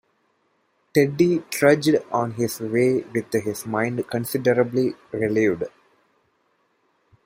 Teddy 0.95 1.43
trudged 1.51 1.95
on 2.11 2.31
his 2.31 2.59
way 2.59 3.01
with 3.13 3.31
his 3.33 3.67
mind 3.67 4.03
considerably 4.09 4.95
relieved. 5.11 5.65